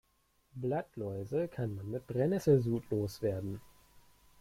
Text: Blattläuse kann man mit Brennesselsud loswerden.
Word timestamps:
Blattläuse 0.55 1.47
kann 1.47 1.75
man 1.75 1.91
mit 1.91 2.07
Brennesselsud 2.07 2.89
loswerden. 2.89 3.61